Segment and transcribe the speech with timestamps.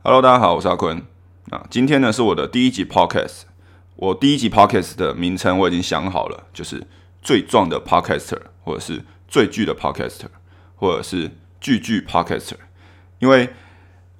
[0.00, 1.02] Hello，大家好，我是阿坤。
[1.46, 3.42] 那今天呢是我的第一集 Podcast。
[3.96, 6.86] 我第一集 Podcast 的名称我已经想好了，就是
[7.20, 10.28] 最壮的 Podcaster，或者是最巨的 Podcaster，
[10.76, 12.54] 或者是巨巨 Podcaster。
[13.18, 13.50] 因为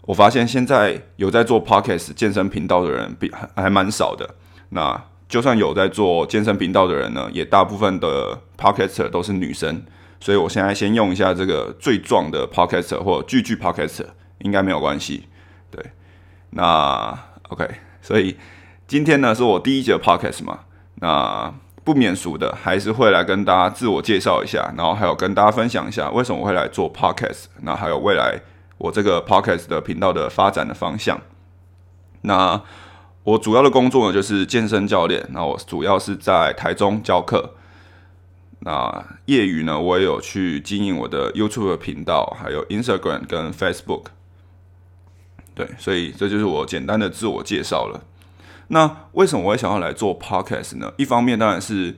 [0.02, 4.34] 我发现现在有在做 Podcast 健身频道的人比还还蛮少的。
[4.70, 9.84] 那就算有在做健身频道的人呢，也大部分的 Podcaster 都是女生。
[10.20, 14.06] 所以我现在先用一下这个最壮的 Podcaster 或巨巨 Podcaster，
[14.40, 15.28] 应该没有关系。
[15.70, 15.84] 对，
[16.50, 17.18] 那
[17.48, 17.68] OK，
[18.02, 18.36] 所以
[18.86, 20.60] 今天呢是我第一节 Podcast 嘛，
[20.96, 21.52] 那
[21.84, 28.40] 不免俗的还是会来跟大家自我介绍一下，然后还有跟大家分享一下为什么会来做 Podcast，那还有未来
[28.76, 31.20] 我这个 Podcast 的频道的发展的方向。
[32.22, 32.60] 那
[33.24, 37.54] 我主要的工作呢就是健身教练，那我主要是在台中教课。
[38.60, 44.06] 那业余呢，我也有去经营我的 YouTube 频道，还有 Instagram 跟 Facebook。
[45.58, 48.00] 对，所以这就是我简单的自我介绍了。
[48.68, 50.92] 那为什么我会想要来做 Podcast 呢？
[50.96, 51.96] 一方面当然是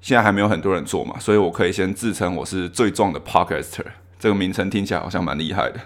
[0.00, 3.84] 现在还没有很多人做嘛，所以我可以先自称我是最壮的 Podcaster。
[4.18, 5.80] 这个名称听起来好像蛮厉害的。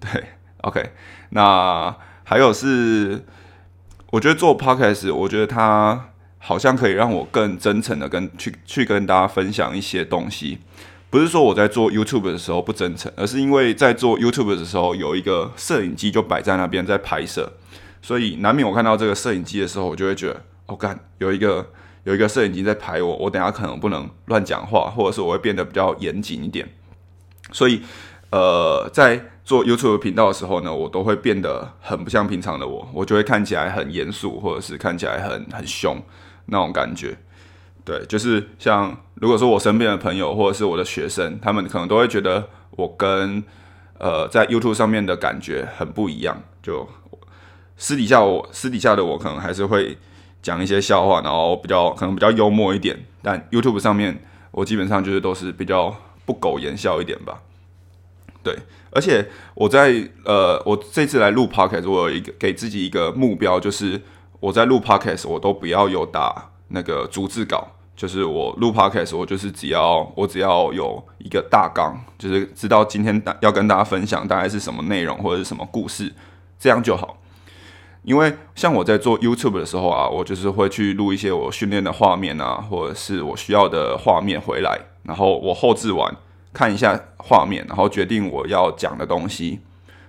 [0.00, 0.24] 对
[0.62, 0.90] ，OK。
[1.30, 3.24] 那还有是，
[4.10, 6.08] 我觉得做 Podcast，我觉得它
[6.38, 10.58] 好像可以让我更真诚的跟去去跟大家分享一些东西。
[11.12, 17.52] 不是说我在做 YouTube 的时候不真诚，而是因为在做 YouTube 的时候有一个摄影机就摆在那边在拍摄，
[18.00, 21.68] 所以难免我看到这个摄影机的时候，我就会觉得，哦干，有一个
[22.04, 26.66] 有一个摄影机在拍我，我等下可能不能乱讲话，或者是我会变得比较严谨一点。
[27.52, 27.82] 所以，
[28.30, 36.02] 呃，在做 YouTube 频道的时候呢，我都会变得很不像平常的我，我就会看起来很严肃，或者是看起来很很凶
[36.46, 37.14] 那种感觉。
[37.84, 43.42] 对，就是像如果说我身边的朋友或者是我的学生，他们可能都会觉得我跟
[43.98, 46.40] 呃在 YouTube 上面的感觉很不一样。
[46.62, 46.88] 就
[47.76, 49.98] 私底下我私底下的我可能还是会
[50.40, 53.04] 讲一些笑话，然后比较可能比较幽默一点。
[53.20, 57.42] 但 YouTube 上面我基本上就是都是比较不苟言笑一点吧。
[58.44, 58.56] 对，
[58.92, 64.00] 而且我在呃我这次来录 Podcast，我有一个给自己一个目标，就是
[64.38, 66.51] 我在录 Podcast 我都不要有打。
[66.72, 76.12] 那个逐字稿，就是我录 podcast，我就是只要我只要有一个大纲，就是知道今天大要跟大家分享大概是什么内容或者是什么故事，
[76.58, 77.18] 这样就好。
[78.02, 86.12] 因为像我在做 YouTube 的时候啊，我就是会去录一些我训练的画面啊，或者是我需要的画面回来，然后我后置完
[86.52, 89.60] 看一下画面，然后决定我要讲的东西。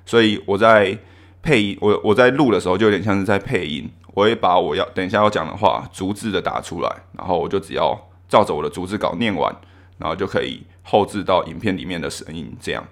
[0.05, 0.97] 所以我在
[1.43, 3.87] 配音，我我在录的时候就有点像是在配音。
[4.13, 9.55] 我会把我要等一下要讲的话逐字的打出来，然后我就只要照着我的逐字稿念完，
[9.97, 12.85] 然后就可以后置到影片里面的声音，这样，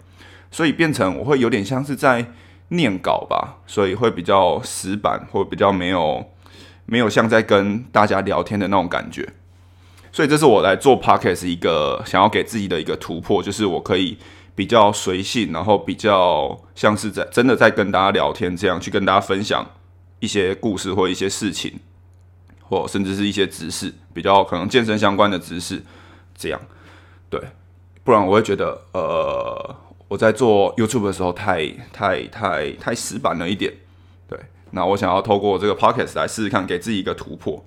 [0.49, 2.25] 所以变成我会有点像是在
[2.69, 6.25] 念稿吧，所以会比较死板，或比较没有
[6.85, 9.33] 没有像在跟大家聊天的那种感觉。
[10.11, 14.17] 所以这是我来做 podcast 一个想要给自己的一个突破，就是我可以
[14.55, 19.65] 比较随性，然后比较像是在真的在跟大家聊天，这样去跟大家分享。
[20.21, 21.79] 一些故事或一些事情，
[22.61, 25.83] 或甚至是一些知识，比较可能健身相关的知识，
[26.35, 26.61] 这样
[27.27, 27.41] 对，
[28.03, 29.75] 不然我会觉得，呃，
[30.07, 33.73] 我在做 YouTube 的时候太太太太死板了一点，
[34.29, 34.39] 对，
[34.69, 37.65] 那我想要透过这个 Podcast 来试试看，给自己一个突破。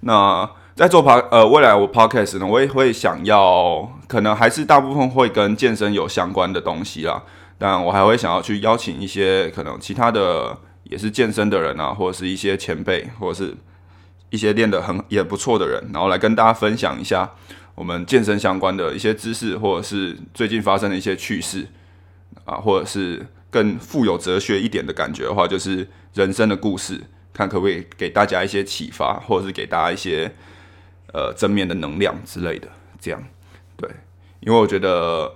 [0.00, 7.22] 那在做 Pod 呃未来我 Podcast 呢，我也会想要，可能还是大部分会跟健身有相关的东西啦，
[7.56, 10.58] 但我还会想要去邀请一些可能其他的。
[10.94, 13.52] 也是健身的人啊，或者是一些前辈，或者是
[14.30, 17.28] 一些练得很也不错的人，然后来跟大家分享一下
[17.74, 21.66] 我们健身相关的一些知识，或者是最近发生的一些趣事
[22.44, 27.00] 啊，或者是更富有哲学一点的感觉的话，就是人生的故事，
[27.32, 30.30] 看可不可以给大家一些启发，或者是给大家一些
[31.12, 32.68] 呃正面的能量之类的。
[33.00, 33.20] 这样
[33.76, 33.90] 对，
[34.38, 34.88] 因为我觉得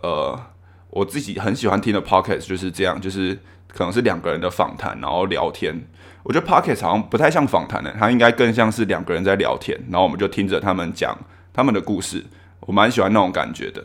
[0.03, 0.41] 呃
[0.91, 3.39] 我自己很喜欢听的 podcast 就是这样，就是。
[3.71, 5.87] 可能是两个人的访谈，然后聊天。
[6.23, 11.17] 我觉得 podcast 好像不太像访谈的，它应该更像是两个人在聊天，然后我们就听着他们讲
[11.53, 12.25] 他们的故事。
[12.61, 13.85] 我蛮喜欢那种感觉的，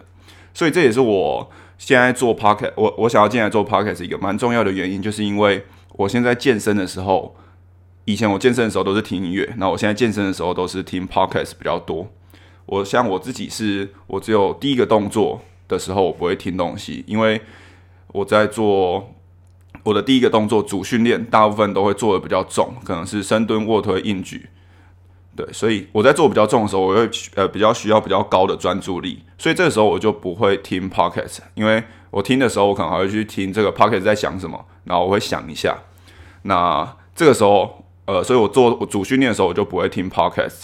[0.54, 7.36] 所以这也是我现在做 podcast，我我想要进来做 podcast 一个蛮重要的原因，就是因为我现在健身的时候，
[8.06, 12.08] 以前我健身的时候都是听音乐，那我现在健身的时候都是听 podcast 比较多。
[12.68, 17.42] 我像我自己是，我只有第一个动作的时候我不会听东西，因为
[18.08, 19.10] 我在做。
[19.84, 24.48] 我的第一个动作主训练，大部分都会做的比较重，可能是深蹲、卧推、硬举。
[25.36, 35.78] 对，所以我在做比较重的时候，我会呃比较需要比较高的专注力，所以这个时候我就不会听 podcast，因为我听的时候，我可能还会去听这个 podcast 在想什么，然后我会想一下。
[36.44, 40.64] 那这个时候，呃，所以我做我主训练的时候，我就不会听 podcast。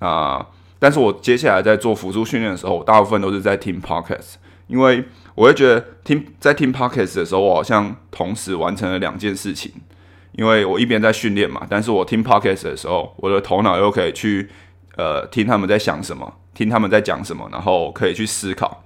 [0.00, 0.44] 那
[0.80, 4.34] 但是我接下来在做辅助训练的时候，我大部分都是在听 podcast，
[4.66, 5.04] 因为
[5.36, 9.70] 我会觉得听在听 podcast 的时候，我好像同时完成了两件事情。
[10.32, 14.48] 因为我一边在训练嘛，但是我听 podcast 的时候，我的头脑又可以去
[14.96, 18.84] 呃听他们在想什么，听他们在讲什么，然后可以去思考。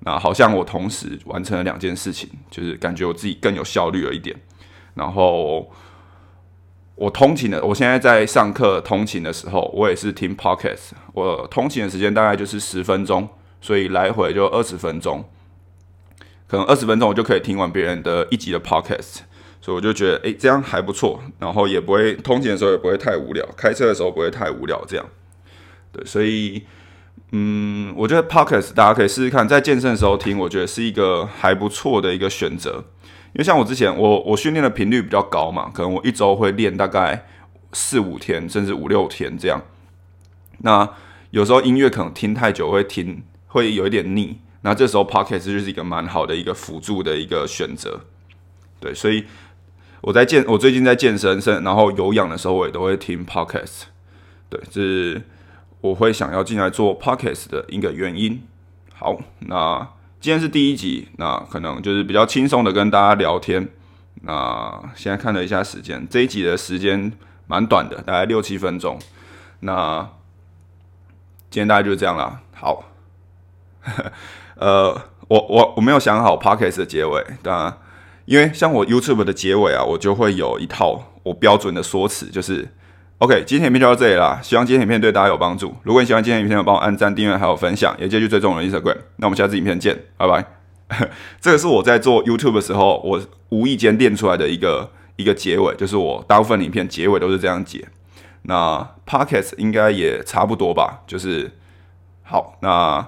[0.00, 4.34] 那好像我同时完成了两件事情，就是感觉我自己更有效率了一点。
[4.94, 5.70] 然后
[6.96, 10.92] 我通勤的，我现在在上课通勤的时候，我也是听 podcast。
[11.12, 13.28] 我通勤的时间大概就是十分钟，
[13.60, 15.24] 所以来回就二十分钟，
[16.48, 19.18] 可能二十分钟我就可以听完别人的一集的 podcast。
[19.60, 25.04] 所以我就觉得，哎，这样还不错，然后也不会通勤的时候也不会太无聊，开车的时候不会太无聊，这样。
[25.90, 26.62] 对，所以，
[27.32, 32.84] 嗯，我觉得 podcast 大家可以试试看，在健身的时候听，我觉得是一个还不错的一个选择。
[33.36, 37.26] 因为像我之前，我我训练的频率比较高嘛，可能我一周会练大概
[37.72, 39.62] 四五天，甚至五六天这样。
[40.58, 40.88] 那
[41.30, 44.38] 有时候音乐可能听太久会听，会有一点腻。
[44.62, 48.00] 那这时候 podcast 就是一个蛮好的一个辅助的一个选择。
[48.80, 49.24] 对，所以。
[50.02, 53.84] 我在健，我最近在健身，身然后有氧的时候，我也都会听 podcast。
[54.48, 55.20] 对，是
[55.80, 58.40] 我会想要进来做 podcast 的一个原因。
[58.94, 59.88] 好，那
[60.26, 63.68] 今天是第一集，那可能就是比较轻松的跟大家聊天。
[64.22, 67.12] 那现在看了一下时间，这一集的时间
[67.46, 68.98] 蛮短的，大概六七分钟。
[69.60, 70.00] 那
[71.48, 72.40] 今天大概就是这样啦。
[72.52, 72.86] 好，
[74.58, 77.78] 呃，我我我没有想好 podcast 的结尾，当然。
[78.24, 82.74] 因为像我 YouTube 的结尾啊，我就会有一套我标准的说辞，就是
[83.18, 84.38] OK，今天影片就到这里啦。
[84.42, 85.74] 希望今天影片对大家有帮助。
[85.84, 88.98] 如果你喜欢今天影片，帮我按赞、订阅还有分享，也继续追踪我的 Instagram。
[89.16, 90.44] 那我们下次影片见，拜拜。
[91.40, 93.18] 这个是我在做 YouTube 的时候，我
[93.48, 97.88] 无意间练出来的一个一个结尾，就是我大部分影片结尾都是这样结。
[98.42, 101.52] 那 Podcast 应该也差不多吧，就是
[102.22, 102.58] 好。
[102.60, 103.06] 那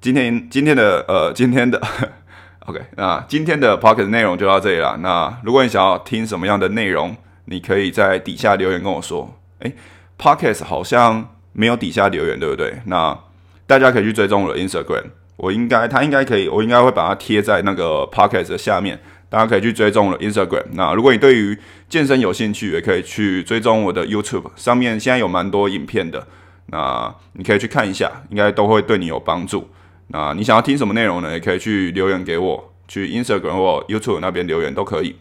[0.00, 1.82] 今天今天的呃今天的。
[2.66, 4.98] OK，那今天的 Pocket 内容就到这里了。
[4.98, 7.16] 那如果你想要听什么样的内容，
[7.50, 9.36] 你可以在底下留言跟我说。
[9.58, 9.74] 诶
[10.16, 12.80] p o c k e t 好像没有底下留言，对不对？
[12.86, 13.18] 那
[13.66, 15.04] 大家可以去追踪我的 Instagram，
[15.36, 18.98] 我应该，他应该可以，我应该会把它贴在那个 Pocket 的下面，
[19.28, 20.64] 大家可以去追踪我的 Instagram。
[20.72, 21.58] 那如果你对于
[21.88, 26.26] 健身有兴趣，也可以去追踪我的 YouTube，上面现在有蛮多影片的，
[26.66, 29.68] 那你可以去看一下，应该都会对你有帮助。
[30.08, 31.32] 那你想要听什么内容呢？
[31.32, 35.16] 也可以去留言给我，去 Instagram 或 YouTube 那边留言都可以。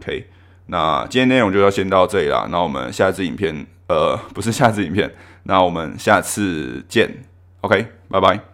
[0.00, 0.26] OK，
[0.72, 2.48] 那今天内容就要先到这里啦。
[2.50, 7.14] 那我们下次影片，呃，不是下次影片，那我们下次见。
[7.60, 8.51] OK，拜拜。